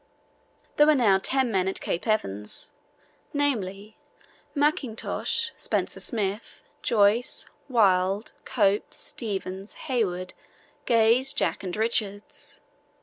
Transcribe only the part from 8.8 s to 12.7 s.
Stevens, Hayward, Gaze, Jack, and Richards.